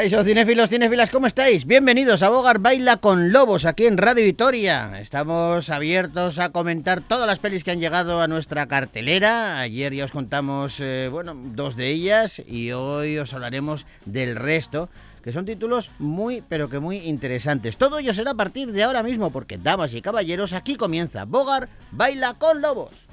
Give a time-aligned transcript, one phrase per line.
[0.00, 1.66] Caixo, cinéfilos, cinéfilas, ¿cómo estáis?
[1.66, 4.98] Bienvenidos a Bogar Baila con Lobos aquí en Radio Vitoria.
[4.98, 9.60] Estamos abiertos a comentar todas las pelis que han llegado a nuestra cartelera.
[9.60, 14.88] Ayer ya os contamos, eh, bueno, dos de ellas y hoy os hablaremos del resto,
[15.22, 17.76] que son títulos muy, pero que muy interesantes.
[17.76, 21.68] Todo ello será a partir de ahora mismo porque, damas y caballeros, aquí comienza Bogar
[21.92, 23.09] Baila con Lobos.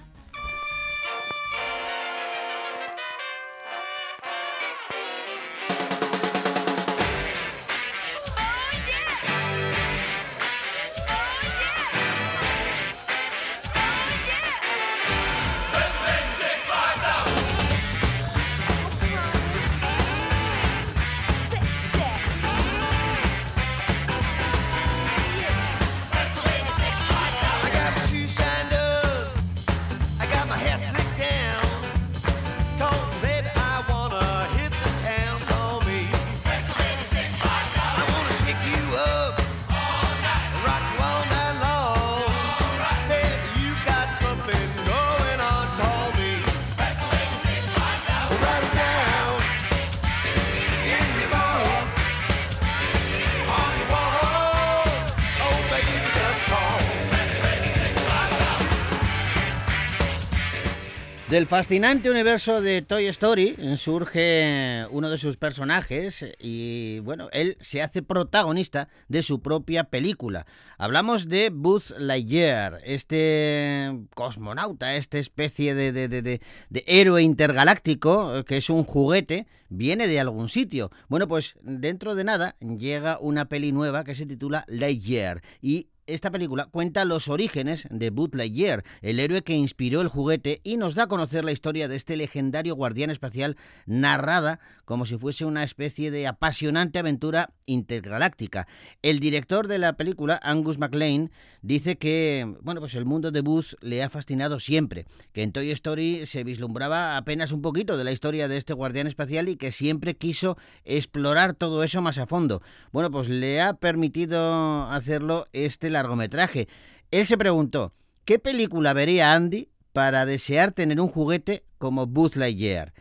[61.29, 67.81] Del fascinante universo de Toy Story surge uno de sus personajes y bueno, él se
[67.81, 70.45] hace protagonista de su propia película.
[70.77, 76.39] Hablamos de Buzz Lightyear, este cosmonauta, esta especie de, de- de-
[76.87, 80.91] héroe intergaláctico que es un juguete, viene de algún sitio.
[81.09, 86.31] Bueno, pues dentro de nada llega una peli nueva que se titula Lightyear y esta
[86.31, 91.03] película cuenta los orígenes de Buzz el héroe que inspiró el juguete y nos da
[91.03, 96.09] a conocer la historia de este legendario guardián espacial narrada como si fuese una especie
[96.09, 98.67] de apasionante aventura intergaláctica.
[99.03, 103.75] El director de la película, Angus MacLean, dice que, bueno, pues el mundo de Buzz
[103.81, 108.11] le ha fascinado siempre, que en Toy Story se vislumbraba apenas un poquito de la
[108.11, 112.63] historia de este guardián espacial y que siempre quiso explorar todo eso más a fondo.
[112.91, 116.67] Bueno, pues le ha permitido hacerlo este largometraje.
[117.11, 117.93] Él se preguntó,
[118.25, 122.93] ¿qué película vería Andy para desear tener un juguete como Buzz Lightyear?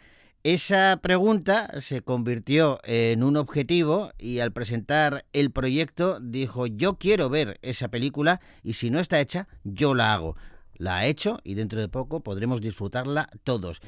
[0.47, 7.29] Esa pregunta se convirtió en un objetivo y al presentar el proyecto dijo yo quiero
[7.29, 10.37] ver esa película y si no está hecha yo la hago.
[10.77, 13.81] La ha hecho y dentro de poco podremos disfrutarla todos.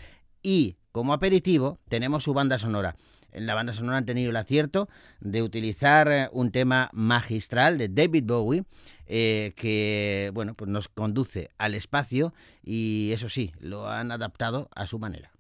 [0.43, 2.97] Y como aperitivo tenemos su banda sonora.
[3.31, 4.89] En la banda sonora han tenido el acierto
[5.21, 8.65] de utilizar eh, un tema magistral de David Bowie
[9.07, 14.89] eh, que bueno pues nos conduce al espacio y eso sí lo han adaptado a
[14.89, 15.31] su manera.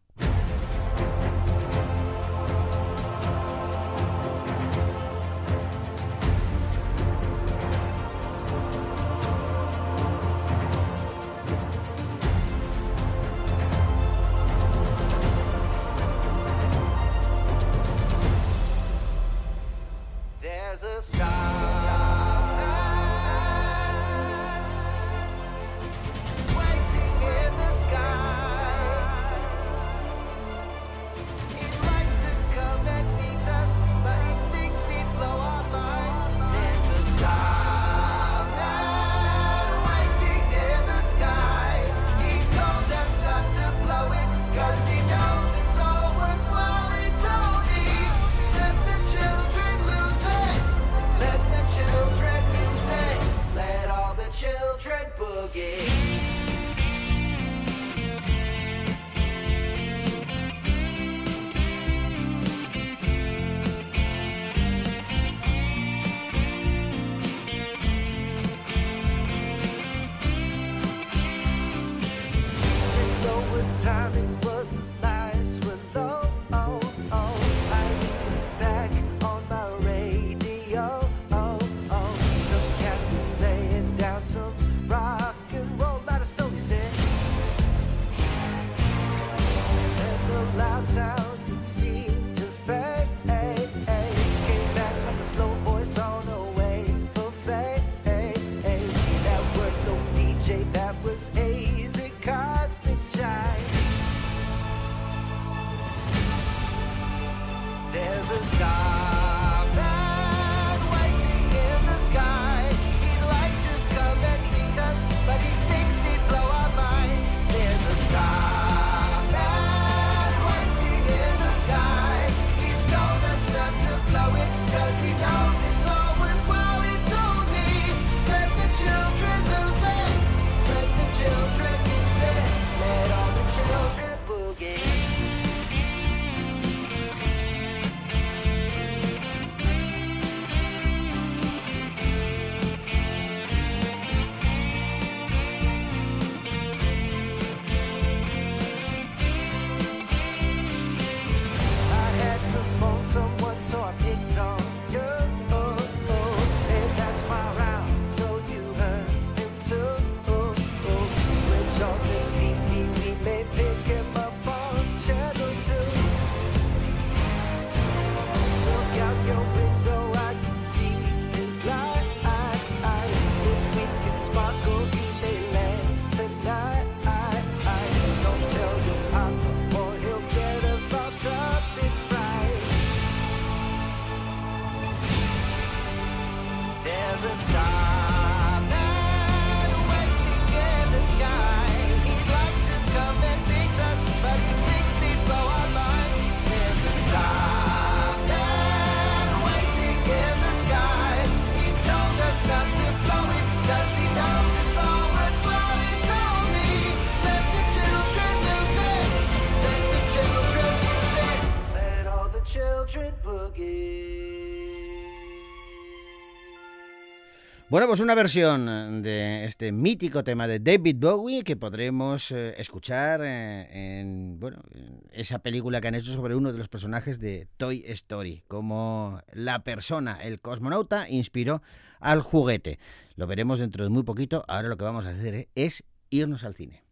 [217.79, 223.21] Bueno, pues una versión de este mítico tema de David Bowie que podremos eh, escuchar
[223.23, 227.47] eh, en bueno, en esa película que han hecho sobre uno de los personajes de
[227.57, 231.63] Toy Story, como la persona, el cosmonauta, inspiró
[232.01, 232.81] al juguete.
[233.15, 234.45] Lo veremos dentro de muy poquito.
[234.49, 236.83] Ahora lo que vamos a hacer eh, es irnos al cine.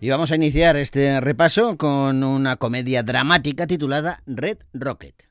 [0.00, 5.27] Y vamos a iniciar este repaso con una comedia dramática titulada Red Rocket.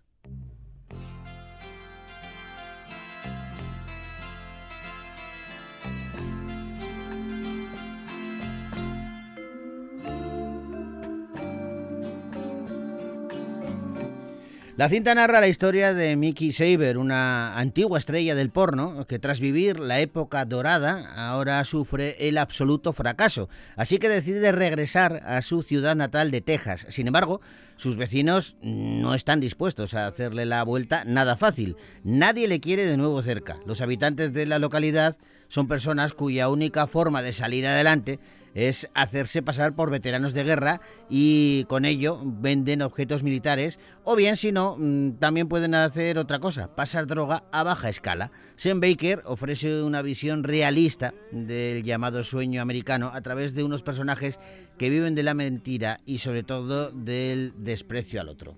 [14.77, 19.39] La cinta narra la historia de Mickey Saber, una antigua estrella del porno que tras
[19.39, 25.63] vivir la época dorada ahora sufre el absoluto fracaso, así que decide regresar a su
[25.63, 26.85] ciudad natal de Texas.
[26.89, 27.41] Sin embargo,
[27.75, 31.75] sus vecinos no están dispuestos a hacerle la vuelta nada fácil.
[32.03, 33.57] Nadie le quiere de nuevo cerca.
[33.65, 38.19] Los habitantes de la localidad son personas cuya única forma de salir adelante
[38.53, 44.37] es hacerse pasar por veteranos de guerra y con ello venden objetos militares o bien
[44.37, 48.31] si no mm, también pueden hacer otra cosa, pasar droga a baja escala.
[48.55, 54.39] Sean Baker ofrece una visión realista del llamado sueño americano a través de unos personajes
[54.77, 58.57] que viven de la mentira y sobre todo del desprecio al otro.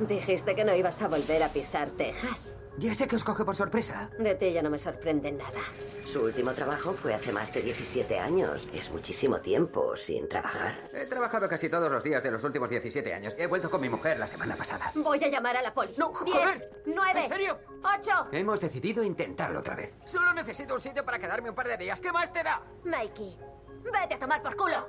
[0.00, 2.56] Dijiste que no ibas a volver a pisar Texas.
[2.76, 4.10] Ya sé que os coge por sorpresa.
[4.18, 5.60] De ti ya no me sorprende nada.
[6.04, 8.68] Su último trabajo fue hace más de 17 años.
[8.72, 10.74] Es muchísimo tiempo sin trabajar.
[10.92, 13.36] He trabajado casi todos los días de los últimos 17 años.
[13.38, 14.90] He vuelto con mi mujer la semana pasada.
[14.96, 15.94] Voy a llamar a la poli.
[15.96, 16.70] No, Diez, joder.
[16.86, 17.58] nueve, ¿En serio?
[17.82, 18.28] ocho.
[18.32, 19.96] Hemos decidido intentarlo otra vez.
[20.04, 22.00] Solo necesito un sitio para quedarme un par de días.
[22.00, 22.60] ¿Qué más te da?
[22.84, 23.38] Mikey,
[23.84, 24.88] vete a tomar por culo.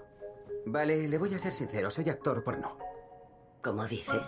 [0.65, 1.91] Vale, le voy a ser sincero.
[1.91, 2.77] Soy actor porno.
[3.63, 4.19] ¿Cómo dice?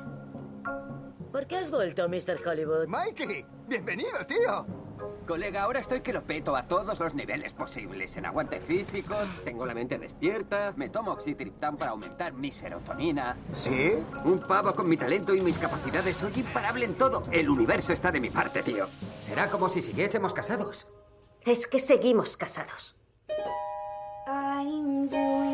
[1.38, 2.40] ¿Por qué has vuelto, Mr.
[2.44, 2.88] Hollywood?
[2.88, 4.66] Mikey, bienvenido, tío.
[5.28, 8.18] Colega, ahora estoy que lo peto a todos los niveles posibles.
[8.18, 9.14] En aguante físico,
[9.46, 13.38] tengo la mente despierta, me tomo oxitriptán para aumentar mi serotonina.
[13.54, 14.04] ¿Sí?
[14.26, 16.18] Un pavo con mi talento y mis capacidades.
[16.18, 17.22] Soy imparable en todo.
[17.32, 18.88] El universo está de mi parte, tío.
[19.20, 20.88] Será como si siguiésemos casados.
[21.46, 22.96] Es que seguimos casados.
[24.26, 25.47] I'm doing.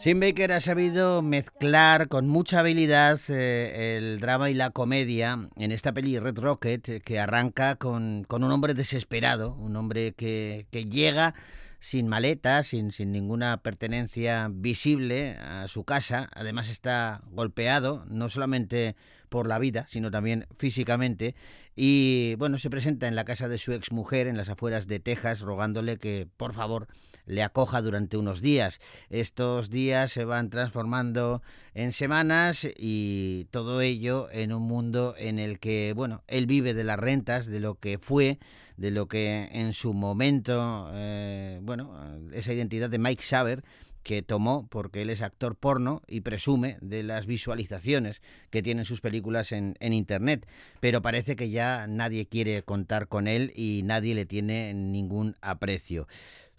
[0.00, 5.72] Sim Baker ha sabido mezclar con mucha habilidad eh, el drama y la comedia en
[5.72, 10.66] esta peli Red Rocket, eh, que arranca con, con un hombre desesperado, un hombre que,
[10.70, 11.34] que llega
[11.80, 16.30] sin maleta, sin, sin ninguna pertenencia visible a su casa.
[16.32, 18.96] Además está golpeado, no solamente
[19.30, 21.34] por la vida, sino también físicamente.
[21.74, 25.40] Y bueno, se presenta en la casa de su exmujer en las afueras de Texas,
[25.40, 26.88] rogándole que por favor
[27.24, 28.80] le acoja durante unos días.
[29.08, 31.42] Estos días se van transformando
[31.74, 36.84] en semanas y todo ello en un mundo en el que, bueno, él vive de
[36.84, 38.38] las rentas, de lo que fue,
[38.76, 43.62] de lo que en su momento, eh, bueno, esa identidad de Mike Saber
[44.02, 49.00] que tomó porque él es actor porno y presume de las visualizaciones que tienen sus
[49.00, 50.46] películas en, en, Internet.
[50.80, 56.06] Pero parece que ya nadie quiere contar con él y nadie le tiene ningún aprecio.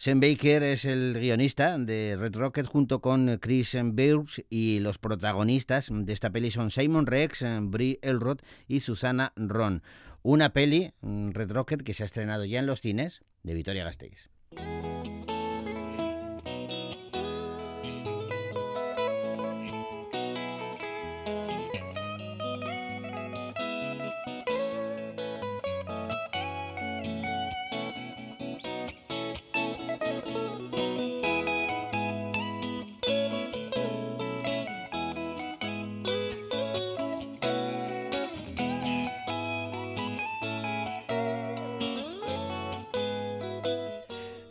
[0.02, 5.90] Sam Baker es el guionista de Red Rocket junto con Chris Beers y los protagonistas
[5.92, 9.84] de esta peli son Simon Rex, Brie Elrod y Susana Ron.
[10.24, 14.32] Una peli, Red Rocket, que se ha estrenado ya en los cines de Vitoria Gasteiz.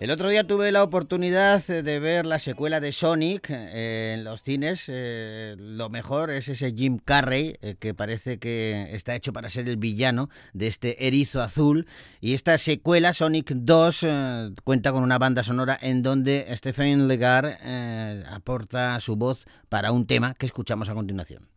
[0.00, 4.42] El otro día tuve la oportunidad de ver la secuela de Sonic eh, en los
[4.42, 4.85] cines.
[4.88, 9.69] Eh, lo mejor es ese Jim Carrey, eh, que parece que está hecho para ser
[9.69, 11.87] el villano de este erizo azul.
[12.19, 17.59] Y esta secuela, Sonic 2, eh, cuenta con una banda sonora en donde Stephen Legar
[17.62, 21.50] eh, aporta su voz para un tema que escuchamos a continuación.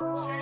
[0.00, 0.39] Je suis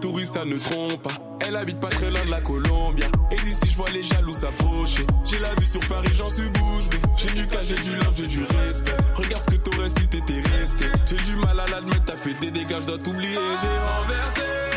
[0.00, 1.10] touriste, ça ne trompe pas.
[1.46, 3.06] Elle habite pas très loin de la Colombia.
[3.30, 5.06] Et d'ici, je vois les jaloux s'approcher.
[5.24, 6.98] J'ai la vue sur Paris, j'en suis bouche bée.
[7.16, 8.96] J'ai du cash, j'ai du love, j'ai du respect.
[9.14, 10.86] Regarde ce que t'aurais si t'étais resté.
[11.06, 13.34] J'ai du mal à l'admettre, t'as fait des dégâts, je dois t'oublier.
[13.34, 14.69] J'ai renversé.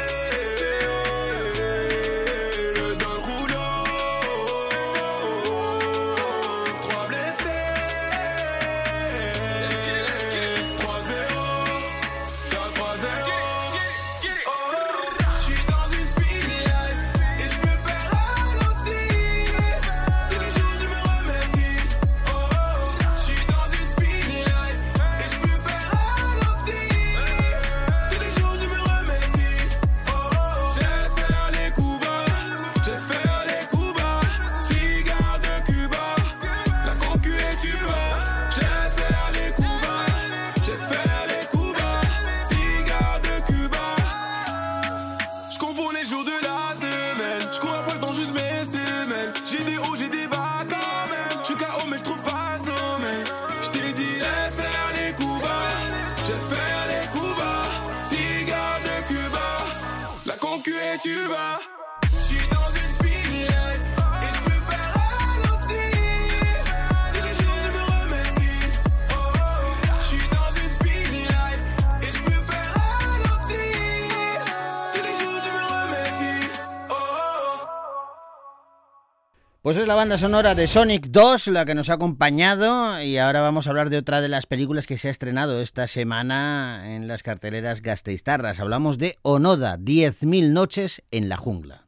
[79.83, 83.67] Es la banda sonora de Sonic 2 la que nos ha acompañado y ahora vamos
[83.67, 87.21] a hablar de otra de las películas que se ha estrenado esta semana en las
[87.21, 88.61] carteleras gasteiztarras.
[88.61, 91.82] Hablamos de Onoda, 10.000 noches en la jungla.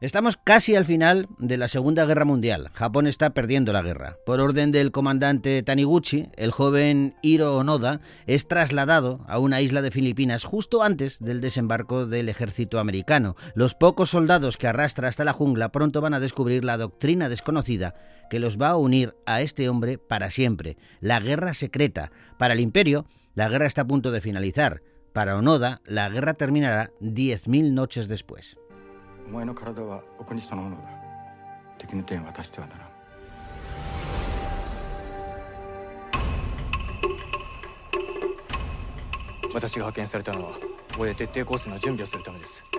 [0.00, 2.70] Estamos casi al final de la Segunda Guerra Mundial.
[2.72, 4.16] Japón está perdiendo la guerra.
[4.24, 9.90] Por orden del comandante Taniguchi, el joven Hiro Onoda es trasladado a una isla de
[9.90, 13.36] Filipinas justo antes del desembarco del ejército americano.
[13.54, 17.94] Los pocos soldados que arrastra hasta la jungla pronto van a descubrir la doctrina desconocida
[18.30, 20.78] que los va a unir a este hombre para siempre.
[21.00, 22.10] La guerra secreta.
[22.38, 23.04] Para el imperio,
[23.34, 24.80] la guerra está a punto de finalizar.
[25.12, 28.56] Para Onoda, la guerra terminará 10.000 noches después.
[29.30, 30.82] お前の体はお国そのものだ。
[31.78, 32.88] 敵の手に渡してはならん。
[39.54, 40.50] 私が派遣されたのは
[40.92, 42.69] ここで徹底抗戦の準備をするためです。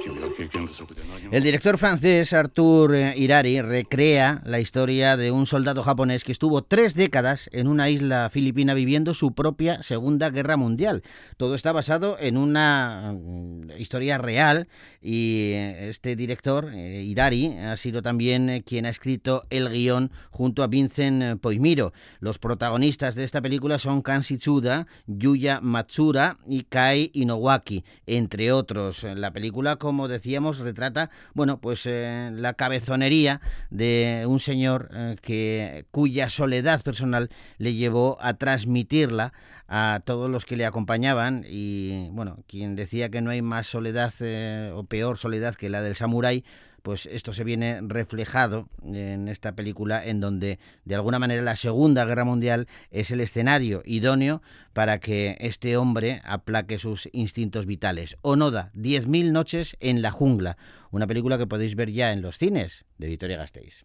[1.32, 6.62] El director francés Arthur eh, Irari recrea la historia de un soldado japonés que estuvo
[6.64, 11.04] tres décadas en una isla filipina viviendo su propia Segunda Guerra Mundial.
[11.38, 14.68] Todo está basado en una mm, historia real
[15.02, 20.64] y eh, este director, eh, Irari, ha sido también quien ha escrito el guion junto
[20.64, 21.94] a Vincent Poimiro.
[22.20, 29.04] Los protagonistas de esta película son Kansi Tsuda, Yuya Matsura y Kai Inowaki, entre otros.
[29.04, 35.18] La película con como decíamos, retrata, bueno, pues eh, la cabezonería de un señor eh,
[35.22, 39.34] que cuya soledad personal le llevó a transmitirla
[39.68, 41.44] a todos los que le acompañaban.
[41.46, 45.82] Y bueno, quien decía que no hay más soledad eh, o peor soledad que la
[45.82, 46.46] del samurái,
[46.82, 52.06] pues esto se viene reflejado en esta película en donde de alguna manera la Segunda
[52.06, 54.42] Guerra Mundial es el escenario idóneo
[54.74, 58.18] para que este hombre aplaque sus instintos vitales.
[58.22, 60.58] Onoda, 10.000 noches en la jungla,
[60.92, 63.84] una película que podéis ver ya en los cines de Vitoria Gasteiz.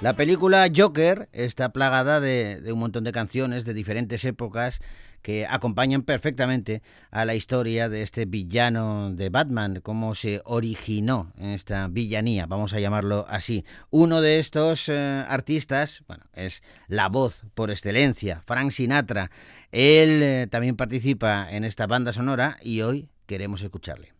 [0.00, 4.80] La película Joker está plagada de, de, un montón de canciones de diferentes épocas
[5.20, 6.80] que acompañan perfectamente
[7.10, 12.80] a la historia de este villano de Batman, cómo se originó esta villanía, vamos a
[12.80, 13.66] llamarlo así.
[13.90, 19.30] Uno de estos eh, artistas, bueno, es la voz por excelencia, Frank Sinatra.
[19.70, 24.19] Él eh, también participa en esta banda sonora y hoy queremos escucharle.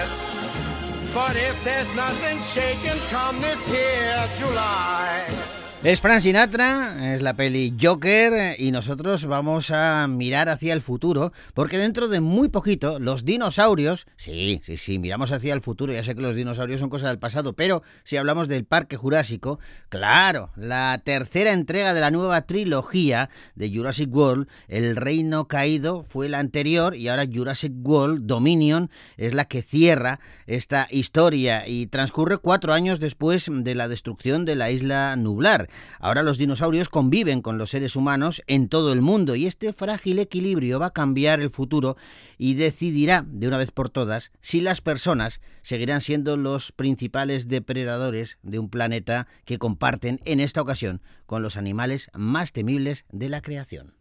[1.13, 5.60] But if there's nothing shaking come this here July.
[5.83, 11.33] Es Frank Sinatra, es la peli Joker y nosotros vamos a mirar hacia el futuro
[11.55, 16.03] porque dentro de muy poquito los dinosaurios, sí, sí, sí, miramos hacia el futuro, ya
[16.03, 20.51] sé que los dinosaurios son cosas del pasado, pero si hablamos del Parque Jurásico, claro,
[20.55, 26.37] la tercera entrega de la nueva trilogía de Jurassic World, El Reino Caído fue la
[26.37, 32.71] anterior y ahora Jurassic World Dominion es la que cierra esta historia y transcurre cuatro
[32.71, 35.70] años después de la destrucción de la isla Nublar.
[35.99, 40.19] Ahora los dinosaurios conviven con los seres humanos en todo el mundo y este frágil
[40.19, 41.97] equilibrio va a cambiar el futuro
[42.37, 48.37] y decidirá de una vez por todas si las personas seguirán siendo los principales depredadores
[48.41, 53.41] de un planeta que comparten en esta ocasión con los animales más temibles de la
[53.41, 53.95] creación.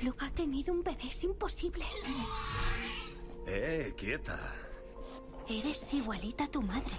[0.00, 1.84] Blue ha tenido un bebé, es imposible.
[3.46, 4.54] Eh, quieta.
[5.48, 6.94] Eres igualita a tu madre.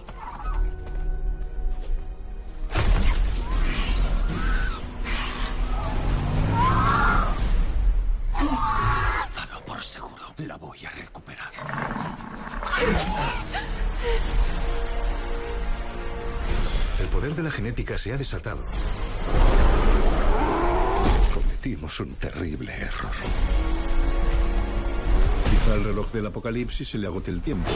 [10.38, 11.50] La voy a recuperar.
[17.00, 18.64] El poder de la genética se ha desatado.
[21.34, 23.12] Cometimos un terrible error.
[25.50, 27.70] Quizá al reloj del apocalipsis se le agote el tiempo.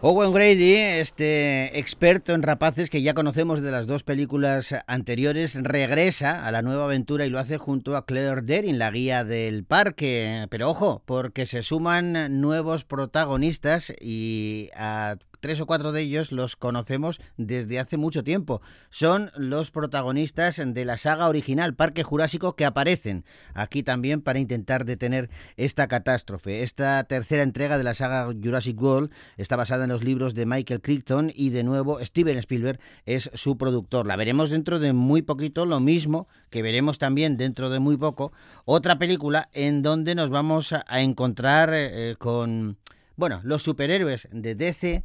[0.00, 6.46] Owen Grady, este experto en rapaces que ya conocemos de las dos películas anteriores, regresa
[6.46, 10.46] a la nueva aventura y lo hace junto a Claire Derin, la guía del parque.
[10.50, 16.56] Pero ojo, porque se suman nuevos protagonistas y a tres o cuatro de ellos los
[16.56, 18.60] conocemos desde hace mucho tiempo.
[18.90, 23.24] Son los protagonistas de la saga original Parque Jurásico que aparecen
[23.54, 26.62] aquí también para intentar detener esta catástrofe.
[26.62, 30.80] Esta tercera entrega de la saga Jurassic World está basada en los libros de Michael
[30.80, 34.06] Crichton y de nuevo Steven Spielberg es su productor.
[34.06, 38.32] La veremos dentro de muy poquito, lo mismo que veremos también dentro de muy poco
[38.64, 42.78] otra película en donde nos vamos a encontrar eh, con
[43.16, 45.04] bueno, los superhéroes de DC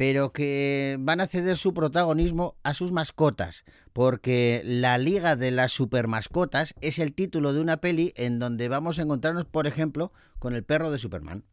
[0.00, 5.72] pero que van a ceder su protagonismo a sus mascotas, porque La Liga de las
[5.72, 10.54] Supermascotas es el título de una peli en donde vamos a encontrarnos, por ejemplo, con
[10.54, 11.44] el perro de Superman.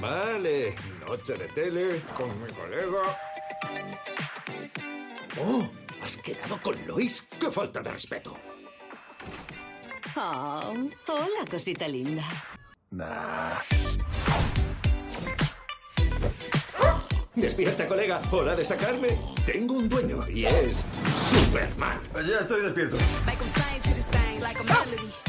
[0.00, 0.74] Vale,
[1.06, 3.02] noche de tele con mi colega.
[5.38, 5.68] ¡Oh!
[6.02, 7.22] ¿Has quedado con Lois?
[7.38, 8.38] ¡Qué falta de respeto!
[10.16, 10.72] Oh,
[11.08, 12.24] hola, cosita linda.
[12.90, 13.81] Nah.
[17.34, 18.20] Despierta, colega.
[18.30, 19.08] Hora de sacarme.
[19.46, 20.84] Tengo un dueño y es
[21.30, 21.98] Superman.
[22.28, 22.96] Ya estoy despierto.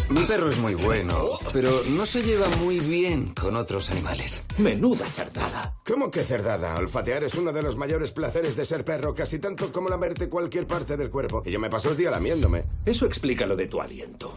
[0.09, 4.45] Mi perro es muy bueno, pero no se lleva muy bien con otros animales.
[4.57, 5.75] Menuda cerdada.
[5.85, 6.75] ¿Cómo que cerdada?
[6.75, 10.67] Olfatear es uno de los mayores placeres de ser perro, casi tanto como lamerte cualquier
[10.67, 11.41] parte del cuerpo.
[11.45, 12.65] Y yo me paso el día lamiéndome.
[12.85, 14.35] Eso explica lo de tu aliento.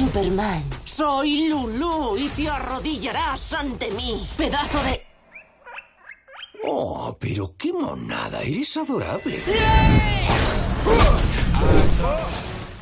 [0.00, 5.04] Superman, soy Lulu y te arrodillarás ante mí, pedazo de...
[6.64, 9.42] Oh, pero qué monada, eres adorable.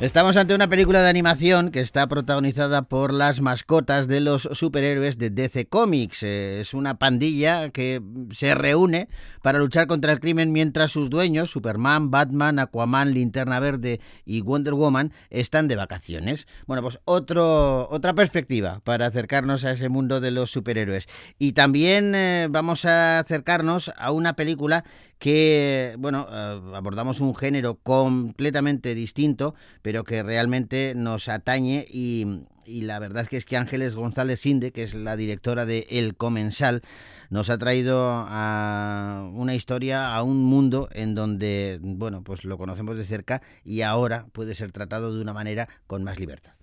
[0.01, 5.17] Estamos ante una película de animación que está protagonizada por las mascotas de los superhéroes
[5.17, 6.23] de DC Comics.
[6.23, 9.09] Eh, Es una pandilla que se reúne
[9.41, 14.73] para luchar contra el crimen mientras sus dueños, Superman, Batman, Aquaman, Linterna Verde y Wonder
[14.73, 16.47] Woman, están de vacaciones.
[16.65, 21.09] Bueno, pues otro, otra perspectiva para acercarnos a ese mundo de los superhéroes.
[21.39, 24.85] Y también eh, vamos a acercarnos a una película
[25.19, 32.25] que, bueno, eh, abordamos un género completamente distinto, pero que realmente nos atañe y,
[32.65, 36.15] la verdad es que es que Ángeles González Sinde, que es la directora de El
[36.15, 36.81] Comensal,
[37.29, 42.95] nos ha traído a una historia, a un mundo en donde, bueno, pues lo conocemos
[42.95, 46.58] de cerca y ahora puede ser tratado de una manera con más libertad.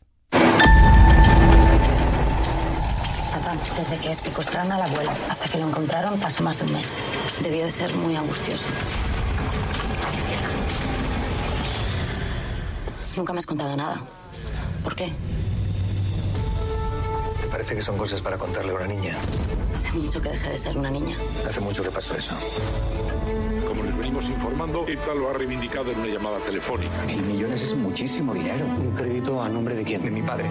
[3.36, 6.94] Papá, desde que secuestraron al abuelo hasta que lo encontraron pasó más de un mes.
[7.42, 8.66] Debió de ser muy angustioso.
[13.14, 14.00] Nunca me has contado nada.
[14.82, 15.12] ¿Por qué?
[17.42, 19.18] ¿Te parece que son cosas para contarle a una niña?
[19.76, 21.16] Hace mucho que dejé de ser una niña.
[21.46, 22.34] Hace mucho que pasó eso.
[23.68, 27.02] Como les venimos informando, ETA lo ha reivindicado en una llamada telefónica.
[27.06, 28.64] Mil millones es muchísimo dinero.
[28.64, 30.02] ¿Un crédito a nombre de quién?
[30.02, 30.48] De mi padre.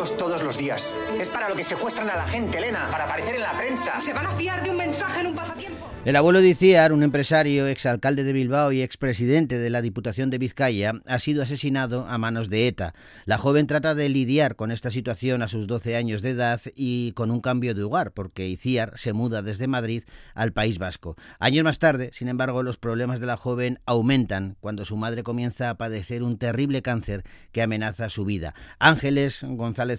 [0.00, 0.88] Periódicos todos los días.
[1.20, 4.00] Es para lo que secuestran a la gente, Elena, para aparecer en la prensa.
[4.00, 5.90] ¿Se van a fiar de un mensaje en un pasatiempo?
[6.06, 10.38] El abuelo de Iciar, un empresario, exalcalde de Bilbao y expresidente de la Diputación de
[10.38, 12.94] Vizcaya, ha sido asesinado a manos de ETA.
[13.26, 17.12] La joven trata de lidiar con esta situación a sus 12 años de edad y
[17.12, 21.16] con un cambio de hogar, porque Iciar se muda desde Madrid al País Vasco.
[21.38, 25.68] Años más tarde, sin embargo, los problemas de la joven aumentan cuando su madre comienza
[25.68, 28.54] a padecer un terrible cáncer que amenaza su vida.
[28.78, 29.89] Ángeles González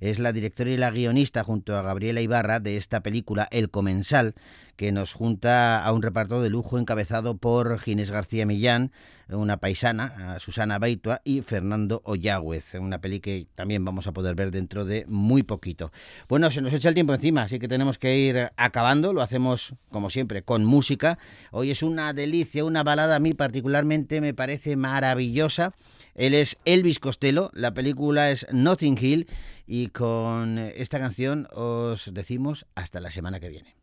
[0.00, 4.34] Es la directora y la guionista junto a Gabriela Ibarra de esta película El Comensal,
[4.76, 8.90] que nos junta a un reparto de lujo encabezado por Ginés García Millán,
[9.28, 14.50] una paisana, Susana Baitua y Fernando Ollagüez, una peli que también vamos a poder ver
[14.50, 15.92] dentro de muy poquito.
[16.28, 19.74] Bueno, se nos echa el tiempo encima, así que tenemos que ir acabando, lo hacemos
[19.90, 21.18] como siempre con música.
[21.50, 25.72] Hoy es una delicia, una balada a mí particularmente me parece maravillosa.
[26.14, 29.28] Él es Elvis Costello, la película es Notting Hill
[29.66, 33.76] y con esta canción os decimos hasta la semana que viene.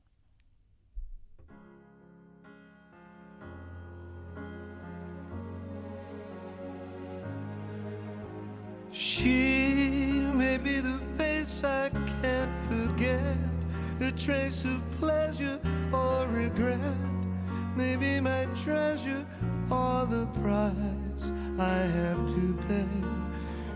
[8.91, 11.89] She may be the face I
[12.21, 13.37] can't forget,
[14.01, 15.59] a trace of pleasure
[15.93, 16.79] or regret,
[17.75, 19.25] maybe my treasure
[19.71, 20.27] or the
[21.57, 22.87] I have to pay.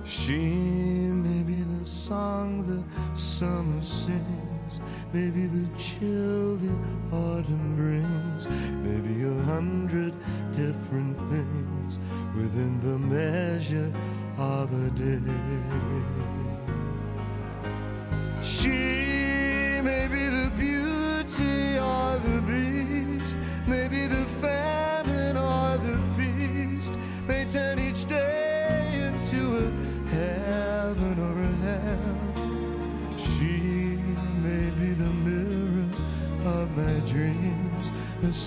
[0.03, 0.39] She
[1.25, 2.83] may be the song the
[3.17, 4.79] summer sings,
[5.13, 6.75] maybe the chill the
[7.11, 8.47] autumn brings,
[8.83, 10.13] maybe a hundred
[10.51, 11.99] different things
[12.35, 13.91] within the measure
[14.37, 15.19] of a day.
[18.41, 19.12] She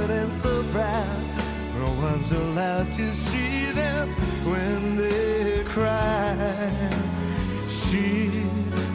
[0.00, 1.22] Private and so proud.
[1.78, 4.08] No one's allowed to see them
[4.44, 6.90] when they cry.
[7.68, 8.28] She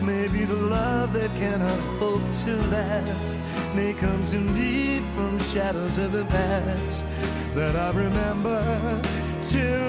[0.02, 3.40] may be the love that cannot hope to last.
[3.76, 7.06] May comes indeed from shadows of the past
[7.54, 9.02] that I remember
[9.44, 9.85] till